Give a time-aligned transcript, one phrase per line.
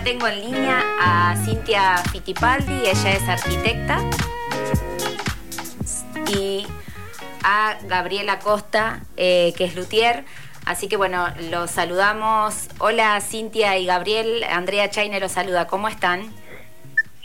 [0.00, 3.98] ya tengo en línea a Cintia Fittipaldi, ella es arquitecta,
[6.34, 6.66] y
[7.42, 10.24] a Gabriela Costa, eh, que es luthier.
[10.64, 12.68] Así que bueno, los saludamos.
[12.78, 15.66] Hola Cintia y Gabriel, Andrea Chaine los saluda.
[15.66, 16.32] ¿Cómo están?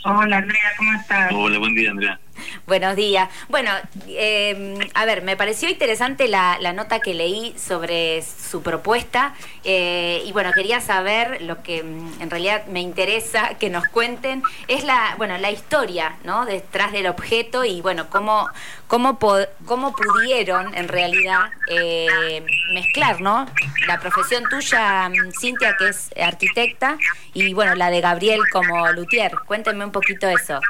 [0.04, 1.32] Hola Andrea, ¿cómo estás?
[1.32, 2.20] Hola, buen día Andrea.
[2.66, 3.28] Buenos días.
[3.48, 3.70] Bueno,
[4.08, 9.34] eh, a ver, me pareció interesante la, nota que leí sobre su propuesta
[9.64, 14.42] eh, y bueno, quería saber lo que mm, en realidad me interesa que nos cuenten
[14.68, 16.44] es la, bueno, la historia, ¿no?
[16.44, 18.48] Detrás del objeto y bueno, cómo,
[18.88, 19.18] cómo,
[19.64, 23.46] cómo pudieron en realidad eh, mezclar, ¿no?
[23.86, 26.98] La profesión tuya, mm, Cintia, que es arquitecta,
[27.32, 29.32] y bueno, la de Gabriel como luthier.
[29.46, 30.60] Cuéntenme un poquito eso.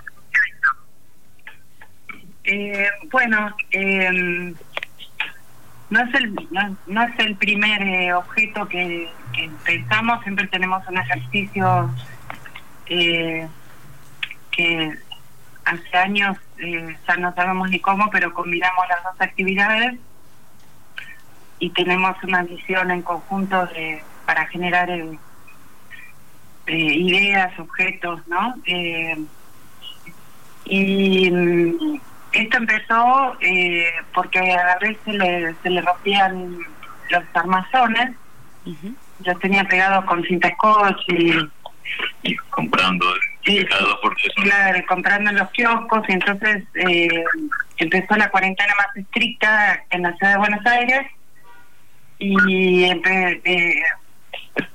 [2.49, 4.55] Eh, bueno, eh,
[5.91, 6.33] no es el
[6.87, 9.11] no, es el primer eh, objeto que,
[9.65, 11.91] pensamos, siempre tenemos un ejercicio
[12.87, 13.49] eh,
[14.53, 14.97] que
[15.65, 19.99] hace años ya no sabemos ni cómo, pero combinamos las dos actividades
[21.59, 24.89] y tenemos una visión en conjunto de, para generar
[26.69, 28.55] ideas, objetos, ¿no?
[30.65, 31.31] y
[32.37, 36.59] esto empezó eh, porque a veces se le, se le rompían
[37.11, 38.17] los armazones.
[39.21, 41.01] Yo tenía pegado con cinta scotch
[42.23, 43.07] y, comprando
[44.43, 47.25] Claro, comprando en los kioscos y entonces eh,
[47.77, 51.07] empezó la cuarentena más estricta en la ciudad de Buenos Aires
[52.19, 53.83] y eh,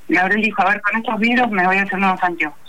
[0.08, 2.60] Gabriel dijo, a ver, con estos virus me voy a hacer nuevos anteojos.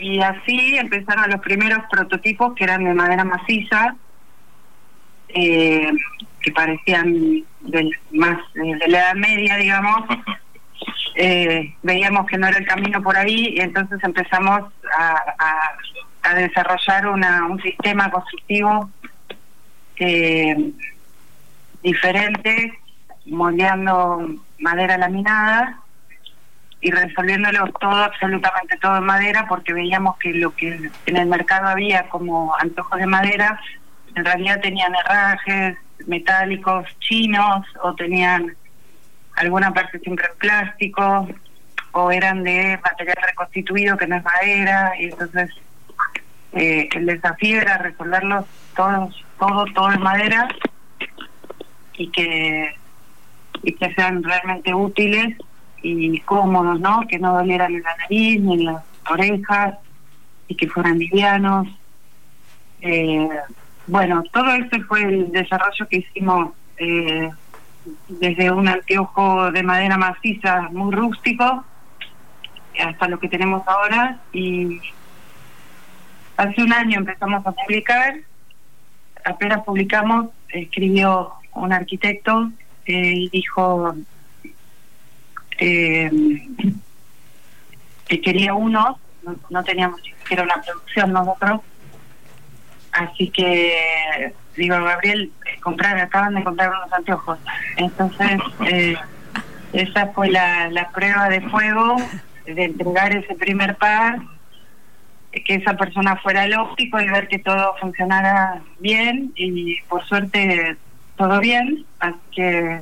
[0.00, 3.94] Y así empezaron los primeros prototipos que eran de madera maciza,
[5.28, 5.92] eh,
[6.40, 10.04] que parecían del, más eh, de la Edad Media, digamos.
[11.16, 15.74] Eh, veíamos que no era el camino por ahí y entonces empezamos a,
[16.22, 18.88] a, desarrollar una, un sistema constructivo
[21.82, 22.78] diferente,
[23.26, 25.82] moldeando madera laminada
[26.80, 31.68] y resolviéndolo todo, absolutamente todo en madera, porque veíamos que lo que en el mercado
[31.68, 33.60] había como antojos de madera,
[34.14, 35.76] en realidad tenían herrajes
[36.06, 38.56] metálicos chinos o tenían
[39.36, 41.28] alguna parte siempre en plástico
[41.92, 45.50] o eran de material reconstituido que no es madera y entonces
[46.52, 50.48] eh, el desafío era resolverlos todos todo todo en madera
[51.94, 52.74] y que
[53.62, 55.36] y que sean realmente útiles
[55.82, 57.06] y cómodos, ¿no?
[57.08, 59.74] Que no dolieran en la nariz ni en las orejas
[60.48, 61.68] y que fueran livianos.
[62.80, 63.28] Eh,
[63.86, 67.30] bueno, todo esto fue el desarrollo que hicimos eh,
[68.08, 71.64] desde un anteojo de madera maciza muy rústico
[72.78, 74.80] hasta lo que tenemos ahora y
[76.36, 78.14] hace un año empezamos a publicar,
[79.24, 82.50] apenas publicamos, escribió un arquitecto
[82.86, 83.94] eh, y dijo
[85.60, 86.10] eh,
[88.08, 88.98] que quería uno,
[89.50, 91.60] no, teníamos ni siquiera una producción nosotros,
[92.92, 95.30] así que digo, Gabriel,
[95.62, 97.38] comprar, acaban de comprar unos anteojos.
[97.76, 98.96] Entonces, eh,
[99.72, 101.96] esa fue la, la prueba de fuego
[102.44, 104.18] de entregar ese primer par,
[105.32, 110.76] que esa persona fuera el óptico y ver que todo funcionara bien y por suerte
[111.16, 112.80] todo bien, así que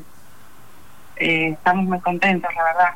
[1.19, 2.95] eh, estamos muy contentos, la verdad.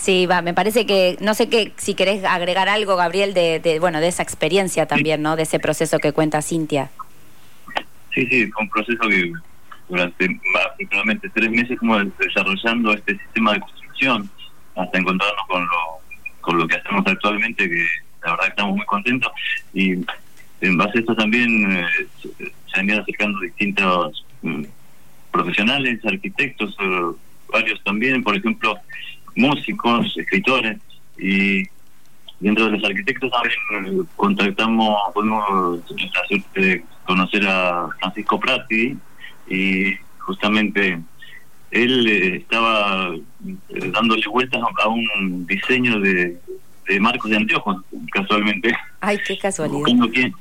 [0.00, 4.00] Sí, va, me parece que, no sé qué, si querés agregar algo, Gabriel, de, bueno,
[4.00, 5.36] de esa experiencia también, ¿no?
[5.36, 6.90] De ese proceso que cuenta Cintia.
[8.14, 9.32] Sí, sí, fue un proceso que
[9.88, 14.30] durante aproximadamente tres meses como desarrollando este sistema de construcción
[14.76, 16.00] hasta encontrarnos con lo,
[16.40, 17.86] con lo que hacemos actualmente, que
[18.24, 19.32] la verdad estamos muy contentos.
[19.74, 19.92] Y
[20.60, 21.86] en base a esto también eh,
[22.72, 24.64] se han ido acercando distintos mm,
[25.30, 27.12] profesionales, arquitectos, eh,
[27.52, 28.76] varios también, por ejemplo,
[29.34, 30.78] músicos, escritores,
[31.18, 31.64] y
[32.40, 35.80] dentro de los arquitectos también contactamos, pudimos
[37.04, 38.96] conocer a Francisco Prati,
[39.48, 41.00] y justamente
[41.70, 46.38] él eh, estaba eh, dándole vueltas a un diseño de,
[47.00, 47.76] marcos de anteojos,
[48.12, 48.74] casualmente.
[49.00, 49.78] Ay, qué casualidad.
[49.78, 50.32] Buscando quién,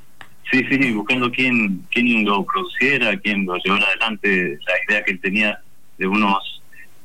[0.52, 5.20] sí, sí, buscando quién, quién lo produciera, quién lo llevara adelante, la idea que él
[5.20, 5.60] tenía
[5.98, 6.57] de unos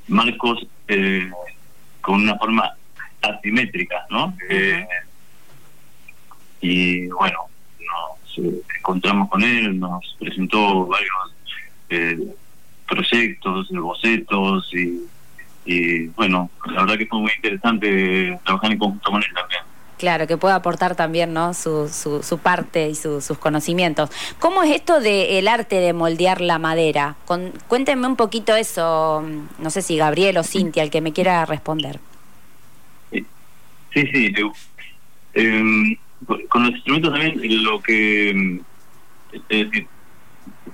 [0.09, 1.31] marcos eh,
[2.01, 2.75] con una forma
[3.23, 4.37] asimétrica, ¿no?
[4.49, 4.87] Eh,
[6.61, 7.39] y bueno,
[7.79, 11.13] nos eh, encontramos con él, nos presentó varios
[12.87, 15.07] proyectos, bocetos y
[15.65, 19.63] y bueno, la verdad que fue muy interesante trabajar en conjunto con él también.
[20.03, 21.55] Claro, que pueda aportar también ¿no?
[21.55, 24.11] su, su, parte y sus conocimientos.
[24.41, 27.15] ¿Cómo es esto del arte de moldear la madera?
[27.25, 29.23] Con, cuéntenme un poquito eso,
[29.61, 32.01] no sé si Gabriel o Cintia, el que me quiera responder.
[33.13, 33.23] Sí,
[33.95, 34.35] sí.
[35.35, 35.99] Eh,
[36.49, 38.61] con los instrumentos también lo que...
[39.33, 39.87] Es decir,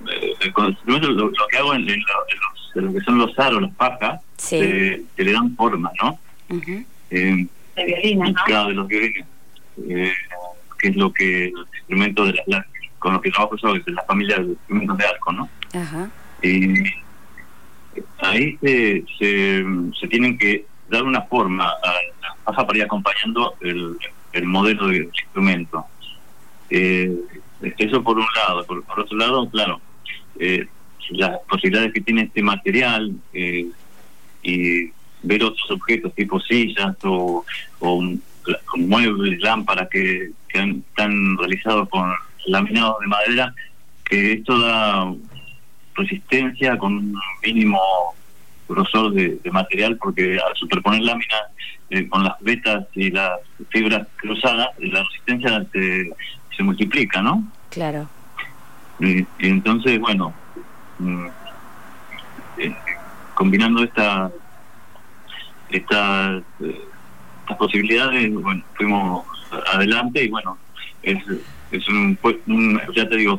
[0.09, 4.21] eh, con los instrumentos lo, que hago en, lo que son los aros, las pajas,
[4.53, 6.17] eh, que le dan forma, ¿no?
[7.79, 8.43] De violines, ¿no?
[8.45, 9.25] Claro, de los violines.
[9.87, 10.13] Eh,
[10.79, 12.65] que es lo que los instrumentos de las,
[12.99, 15.49] con los que trabajo yo, es la familia de instrumentos de arco, ¿no?
[15.73, 16.09] Ajá.
[16.41, 16.83] Y
[18.19, 23.97] ahí se, se, tienen que dar una forma a la paja para ir acompañando el,
[24.33, 25.85] el modelo del instrumento.
[26.69, 27.13] Eh,
[27.77, 28.65] eso por un lado.
[28.65, 29.81] Por, otro lado, claro,
[30.39, 30.67] eh,
[31.11, 33.67] las posibilidades que tiene este material eh,
[34.43, 34.91] y
[35.23, 37.45] ver otros objetos tipo sillas o,
[37.79, 38.03] o
[38.75, 42.11] muebles, lámparas que, que están realizados con
[42.47, 43.53] laminados de madera,
[44.05, 45.13] que esto da
[45.95, 47.79] resistencia con un mínimo
[48.67, 51.41] grosor de, material, porque al superponer láminas
[51.89, 53.39] eh, con las vetas y las
[53.69, 56.11] fibras cruzadas, la resistencia se,
[56.55, 57.43] se multiplica, ¿no?
[57.69, 58.07] Claro.
[58.99, 60.33] Y, entonces, bueno,
[60.99, 61.27] mm,
[62.57, 62.75] eh,
[63.33, 64.31] combinando esta
[65.69, 66.43] estas,
[67.57, 69.25] posibilidades, bueno, fuimos
[69.73, 70.57] adelante y bueno,
[71.01, 71.17] es,
[71.71, 72.17] es un,
[72.95, 73.37] ya te digo,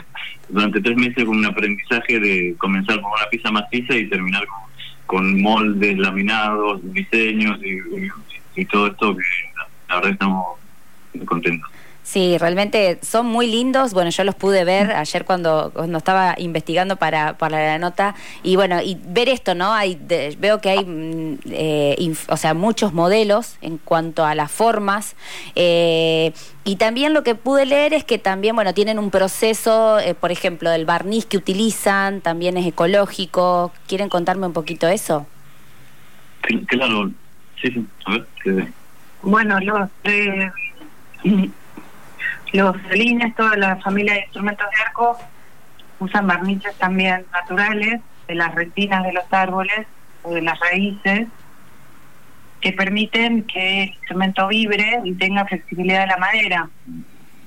[0.48, 4.44] durante tres meses con un aprendizaje de comenzar con una pieza maciza y terminar
[5.06, 9.22] con, moldes, laminados, diseños y, y, todo esto que
[9.88, 10.46] la verdad estamos
[11.24, 11.70] contentos.
[12.02, 13.92] Sí, realmente son muy lindos.
[13.92, 18.14] Bueno, yo los pude ver ayer cuando, cuando estaba investigando para, para la nota.
[18.42, 19.72] Y bueno, y ver esto, ¿no?
[19.72, 20.00] Hay,
[20.38, 25.14] veo que hay, mm, eh, o sea, muchos modelos en cuanto a las formas.
[25.54, 26.32] Eh,
[26.64, 30.32] y también lo que pude leer es que también, bueno, tienen un proceso, eh, por
[30.32, 33.72] ejemplo, del barniz que utilizan, también es ecológico.
[33.86, 35.26] ¿Quieren contarme un poquito eso?
[36.66, 37.10] Claro,
[37.60, 37.86] sí, sí.
[38.06, 38.26] A ver,
[39.22, 39.88] Bueno, los
[42.52, 45.18] los celines, toda la familia de instrumentos de arco,
[45.98, 49.86] usan barnices también naturales de las retinas de los árboles
[50.22, 51.28] o de las raíces
[52.60, 56.68] que permiten que el instrumento vibre y tenga flexibilidad de la madera.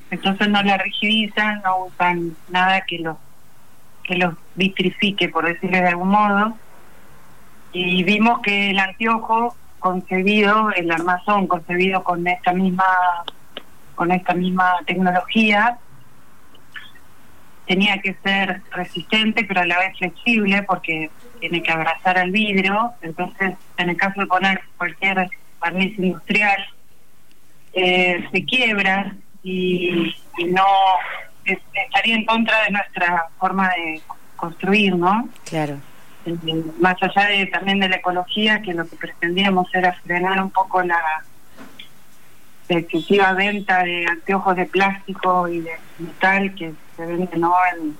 [0.10, 3.18] Entonces no la rigidizan, no usan nada que los
[4.04, 6.58] que los vitrifique, por decirlo de algún modo.
[7.72, 12.86] Y vimos que el anteojo concebido, el armazón concebido con esta misma
[13.96, 15.78] con esta misma tecnología.
[17.66, 21.10] Tenía que ser resistente pero a la vez flexible porque
[21.40, 22.92] tiene que abrazar al vidrio.
[23.02, 25.30] Entonces en el caso de poner cualquier
[25.60, 26.66] barniz industrial
[27.74, 30.16] eh, se quiebra y,
[30.48, 30.66] no
[31.46, 34.02] estaría en contra de nuestra forma de
[34.36, 35.78] construir no claro.
[36.26, 36.36] Eh,
[36.80, 40.82] más allá de también de la ecología que lo que pretendíamos era frenar un poco
[40.84, 41.02] la
[42.68, 47.54] de excesiva venta de anteojos de plástico y de metal que se venden ¿no?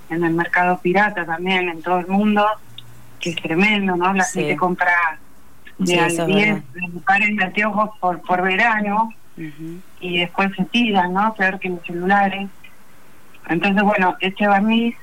[0.10, 2.46] en, el mercado pirata también en todo el mundo,
[3.20, 4.14] que es tremendo, ¿no?
[4.14, 5.20] La gente compra
[5.78, 6.64] de 10
[7.06, 9.14] pares de anteojos por, por verano
[10.00, 11.34] y después se tiran, ¿no?
[11.34, 12.50] Peor que los celulares.
[13.48, 14.96] Entonces, bueno, este barniz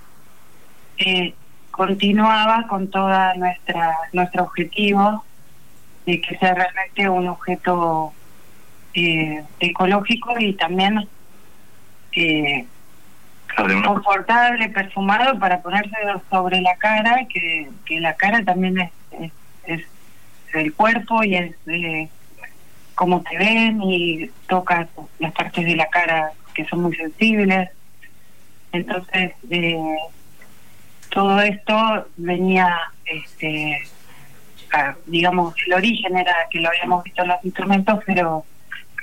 [0.99, 1.35] eh,
[1.71, 5.25] continuaba con toda nuestra nuestro objetivo
[6.07, 8.13] de que sea realmente un objeto
[8.95, 11.09] eh, ecológico y también
[12.13, 12.67] eh,
[13.85, 15.97] confortable, perfumado para ponerse
[16.31, 19.33] sobre la cara, que, que la cara también es,
[19.65, 19.83] es,
[20.55, 22.09] el cuerpo y es eh,
[22.95, 24.89] como te ven y tocas
[25.21, 27.71] las partes de la cara que son muy sensibles.
[28.73, 29.97] Entonces, eh,
[31.11, 33.83] todo esto venía, este,
[35.07, 38.45] digamos, el origen era que lo habíamos visto en los instrumentos, pero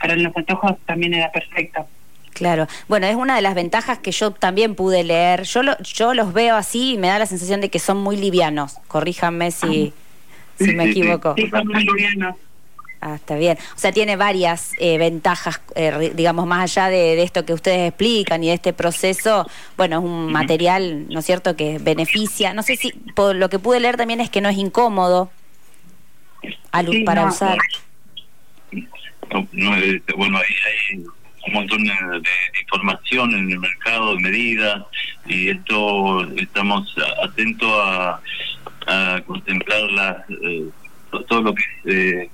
[0.04, 1.88] en los antojos también era perfecto.
[2.34, 5.44] Claro, bueno, es una de las ventajas que yo también pude leer.
[5.44, 8.78] Yo yo los veo así y me da la sensación de que son muy livianos.
[8.88, 9.92] Corríjanme si,
[10.60, 11.34] si me equivoco.
[11.36, 12.36] Sí, son muy livianos.
[13.02, 13.58] Ah, está bien.
[13.76, 18.44] O sea, tiene varias eh, ventajas, eh, digamos, más allá de, esto que ustedes explican
[18.44, 19.48] y de este proceso.
[19.76, 22.54] Bueno, es un material, ¿no es cierto?, que beneficia.
[22.54, 25.30] No sé si, por lo que pude leer también es que no es incómodo
[27.06, 27.58] para usar
[28.72, 29.07] no, este,
[30.16, 30.98] bueno, ahí hay
[31.48, 31.94] un montón de,
[32.62, 34.84] información en el mercado, de medidas,
[35.26, 36.94] y esto estamos
[37.24, 38.20] atentos a,
[38.88, 40.70] a contemplar las, eh,
[41.28, 42.30] todo lo que es eh,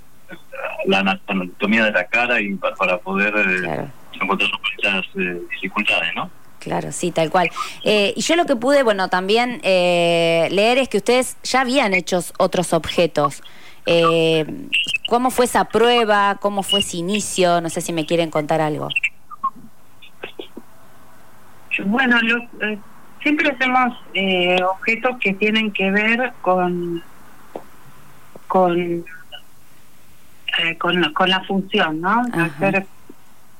[0.85, 3.87] la anatomía de la cara y para, poder eh,
[4.19, 6.29] encontrar estas eh, dificultades, ¿no?
[6.59, 7.49] Claro, sí, tal cual.
[7.83, 12.71] y yo lo que pude, bueno, también leer es que ustedes ya habían hecho otros
[12.71, 13.43] objetos.
[15.07, 16.37] ¿Cómo fue esa prueba?
[16.39, 17.61] ¿Cómo fue ese inicio?
[17.61, 18.89] No sé si me quieren contar algo.
[21.85, 22.17] Bueno,
[23.21, 23.97] siempre hacemos
[24.63, 27.03] objetos que tienen que ver con
[28.53, 28.79] con,
[30.59, 32.21] eh, con, con, la función, ¿no?
[32.33, 32.85] Hacer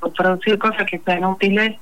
[0.02, 1.80] o producir cosas que sean útiles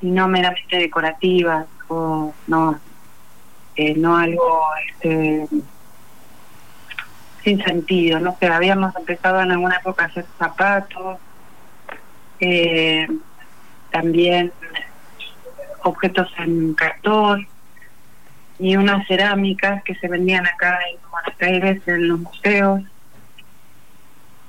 [0.00, 2.80] y no meramente decorativas o no
[3.76, 5.46] eh, no algo este
[7.46, 11.20] sin sentido, no sé, habíamos empezado en alguna época a hacer zapatos,
[12.40, 13.06] eh,
[13.92, 14.52] también
[15.84, 17.46] objetos en cartón,
[18.58, 22.82] y unas cerámicas que se vendían acá en Buenos Aires en los museos,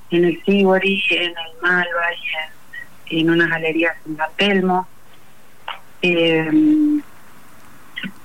[0.09, 2.07] en el Sibori, en el Malva
[3.11, 4.87] y en, unas galerías en Telmo.
[6.01, 6.49] Eh,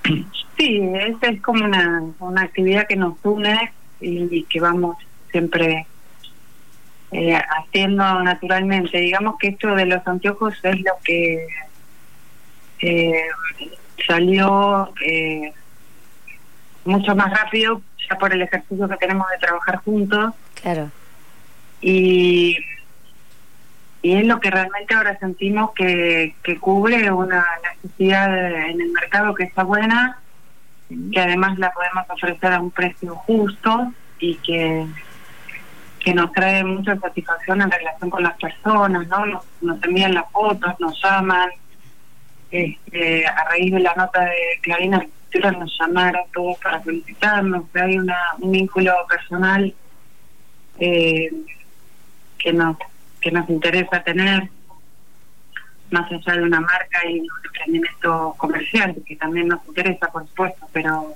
[0.57, 3.71] sí, esa es como una, una actividad que nos une
[4.03, 4.97] y, que vamos
[5.31, 5.87] siempre
[7.11, 8.99] eh, haciendo naturalmente.
[8.99, 11.47] Digamos que esto de los anteojos es lo que
[12.81, 13.25] eh,
[14.07, 15.53] salió eh,
[16.85, 20.35] mucho más rápido ya por el ejercicio que tenemos de trabajar juntos.
[20.61, 20.91] Claro.
[21.81, 22.57] Y,
[24.03, 27.45] y es lo que realmente ahora sentimos que, que cubre una
[27.83, 30.22] necesidad en el mercado que está buena,
[31.13, 34.87] que además la podemos ofrecer a un precio justo y que
[36.05, 39.25] que nos trae mucha satisfacción en relación con las personas, ¿no?
[39.61, 41.51] Nos, envían las fotos, nos llaman.
[42.51, 45.07] Este, a raíz de la nota de Clarina
[45.59, 49.75] nos llamaron todos para felicitarnos, hay una, un vínculo personal
[50.79, 51.31] eh,
[52.39, 52.77] que nos
[53.21, 54.51] que nos interesa tener
[55.93, 60.69] más allá de una marca y un emprendimiento comercial que también nos interesa por supuesto
[60.73, 61.15] pero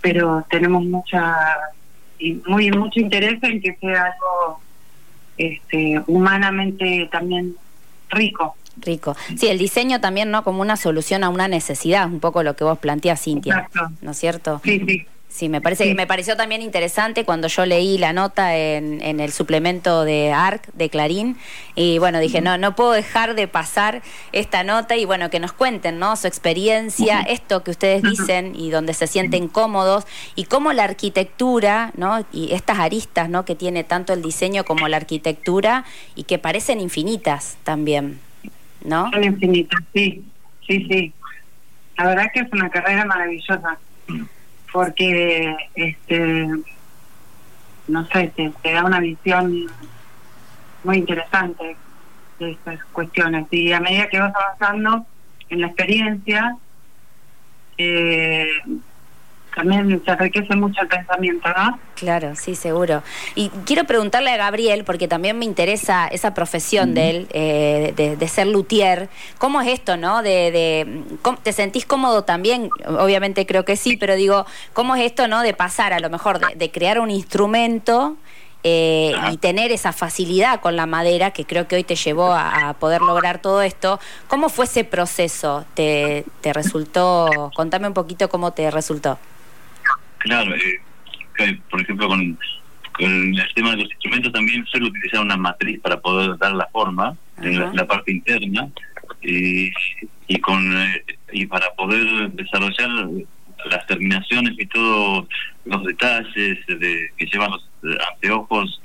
[0.00, 1.36] pero tenemos mucha
[2.18, 4.60] y muy mucho interés en que sea algo
[5.36, 7.56] este humanamente también
[8.10, 9.16] rico Rico.
[9.36, 10.42] Sí, el diseño también, ¿no?
[10.42, 13.70] Como una solución a una necesidad, un poco lo que vos planteas, Cintia.
[14.00, 14.60] ¿No es cierto?
[14.64, 15.06] Sí, sí.
[15.34, 19.32] Sí, me parece me pareció también interesante cuando yo leí la nota en, en, el
[19.32, 21.36] suplemento de ARC de Clarín
[21.74, 25.52] y bueno, dije, no no puedo dejar de pasar esta nota y bueno, que nos
[25.52, 26.14] cuenten, ¿no?
[26.14, 31.90] su experiencia, esto que ustedes dicen y donde se sienten cómodos y cómo la arquitectura,
[31.96, 32.24] ¿no?
[32.32, 33.44] y estas aristas, ¿no?
[33.44, 38.20] que tiene tanto el diseño como la arquitectura y que parecen infinitas también.
[38.84, 39.10] ¿no?
[39.10, 40.22] Son infinitas, sí,
[40.64, 41.12] sí, sí.
[41.98, 43.78] La verdad que es una carrera maravillosa,
[44.74, 46.48] porque, este,
[47.86, 49.66] no sé, te, da una visión
[50.82, 51.76] muy interesante
[52.40, 53.46] de estas cuestiones.
[53.52, 55.06] Y a medida que vas avanzando
[55.48, 56.56] en la experiencia,
[57.78, 58.48] eh,
[59.54, 61.78] también se enriquece mucho el pensamiento, ¿no?
[61.94, 63.02] Claro, sí, seguro.
[63.34, 68.28] Y quiero preguntarle a Gabriel, porque también me interesa esa profesión de él, eh, de,
[68.28, 69.08] ser luthier.
[69.38, 70.22] ¿Cómo es esto, no?
[70.22, 71.02] De,
[71.42, 72.70] ¿Te sentís cómodo también?
[72.86, 75.42] Obviamente creo que sí, pero digo, ¿cómo es esto, no?
[75.42, 78.16] De pasar a lo mejor, de, crear un instrumento
[78.64, 82.74] eh, y tener esa facilidad con la madera que creo que hoy te llevó a,
[82.80, 84.00] poder lograr todo esto.
[84.26, 85.64] ¿Cómo fue ese proceso?
[85.74, 87.52] ¿Te, te resultó?
[87.54, 89.18] Contame un poquito cómo te resultó.
[90.24, 92.38] Claro, eh, por ejemplo, con,
[92.98, 97.14] el tema de los instrumentos también suelo utilizar una matriz para poder dar la forma
[97.42, 98.68] en la, parte interna
[99.20, 99.70] y,
[100.28, 102.88] y con eh, y para poder desarrollar
[103.68, 105.26] las terminaciones y todos
[105.66, 107.68] los detalles de, que llevan los
[108.12, 108.80] anteojos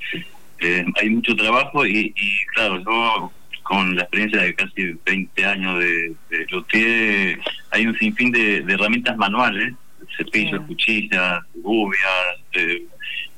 [0.58, 3.32] eh, hay mucho trabajo y, y, claro yo
[3.62, 9.16] con la experiencia de casi 20 años de, de luthier hay un sinfín de herramientas
[9.16, 9.72] manuales
[10.16, 12.84] cepillos, cuchillas, gubias eh,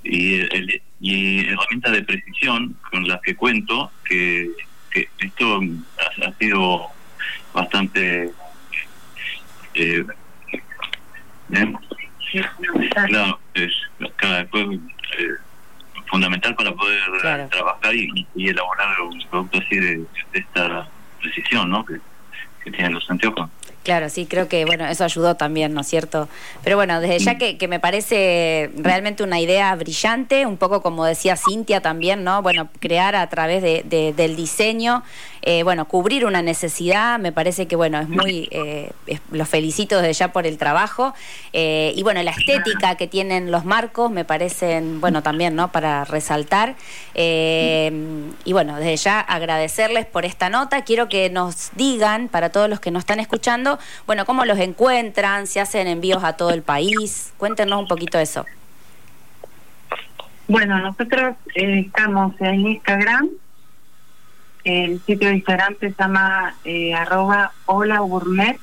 [0.05, 0.41] y,
[1.00, 4.50] y herramientas de precisión con las que cuento, que,
[4.91, 5.61] que esto
[6.25, 6.88] ha, sido
[7.52, 8.31] bastante...
[9.75, 10.05] Eh,
[13.09, 13.73] claro, es
[14.17, 14.49] cada eh,
[16.07, 17.00] fundamental para poder
[17.50, 20.88] trabajar y, elaborar un producto así de, esta
[21.21, 21.85] precisión ¿no?
[21.85, 21.99] que,
[22.64, 23.50] que tienen los anteojos.
[23.83, 26.29] Claro, sí, creo que bueno, eso ayudó también, ¿no es cierto?
[26.62, 31.37] Pero bueno, desde ya que, me parece realmente una idea brillante, un poco como decía
[31.37, 32.43] Cintia también, ¿no?
[32.43, 33.83] Bueno, crear a través de,
[34.17, 35.03] del diseño
[35.45, 38.93] eh, bueno, cubrir una necesidad, me parece que, bueno, es muy, eh,
[39.33, 41.15] los felicito desde ya por el trabajo,
[41.53, 45.73] y bueno, la estética que tienen los marcos me parecen, bueno, también, ¿no?
[45.73, 46.77] Para resaltar,
[47.15, 52.79] y bueno, desde ya agradecerles por esta nota, quiero que nos digan, para todos los
[52.79, 53.72] que nos están escuchando,
[54.07, 58.47] bueno, cómo los encuentran, si hacen envíos a todo el país, cuéntenos un poquito eso.
[60.49, 63.31] Bueno, nosotros eh, estamos en Instagram.
[64.64, 68.59] El sitio de Instagram se llama eh, arroba hola gourmet.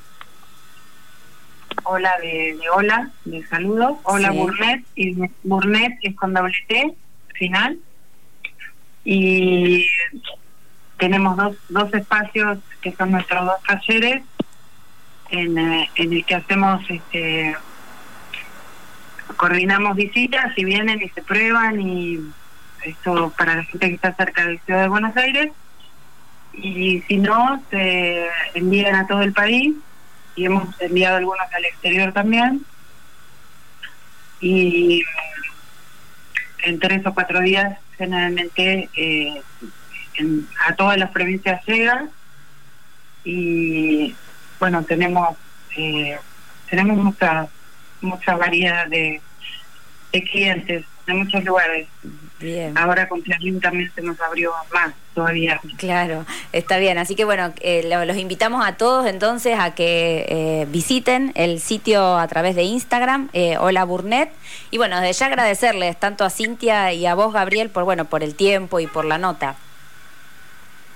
[1.84, 3.98] Hola de, hola, de saludos.
[4.04, 4.84] Hola gourmet.
[4.94, 6.94] Y gourmet es con doble T
[7.34, 7.78] final.
[9.04, 9.86] Y
[10.98, 14.22] tenemos dos, dos espacios que son nuestros dos talleres
[15.30, 17.56] en, eh, en el que hacemos este
[19.36, 22.18] coordinamos visitas y vienen y se prueban y
[22.82, 25.52] esto para la gente que está cerca de ciudad de Buenos Aires.
[26.52, 29.74] Y si no se envían a todo el país
[30.34, 32.64] y hemos enviado algunos al exterior también.
[34.40, 35.02] Y
[36.62, 39.42] en tres o cuatro días generalmente eh,
[40.66, 42.08] a todas las provincias llega
[43.24, 44.14] y
[44.60, 45.36] bueno tenemos
[45.76, 46.16] eh,
[46.68, 47.48] tenemos muchas
[48.00, 49.20] mucha variedad de,
[50.12, 51.88] de clientes de muchos lugares.
[52.38, 52.76] Bien.
[52.78, 55.60] Ahora con Clarín también se nos abrió más todavía.
[55.76, 56.96] Claro, está bien.
[56.96, 62.16] Así que bueno, eh, los invitamos a todos entonces a que eh, visiten el sitio
[62.16, 64.32] a través de Instagram, eh, Hola Burnet.
[64.70, 68.22] Y bueno, desde ya agradecerles tanto a Cintia y a vos, Gabriel, por bueno, por
[68.22, 69.56] el tiempo y por la nota.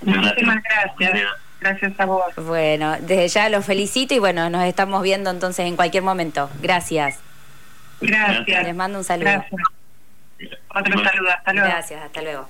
[0.00, 1.43] Muchísimas gracias.
[1.64, 2.34] Gracias a vos.
[2.36, 6.50] Bueno, desde ya los felicito y bueno, nos estamos viendo entonces en cualquier momento.
[6.60, 7.20] Gracias.
[8.02, 8.64] Gracias.
[8.64, 9.30] Les mando un saludo.
[9.30, 9.62] Gracias.
[10.68, 11.68] Otro saludo, hasta luego.
[11.68, 12.48] Gracias, hasta luego.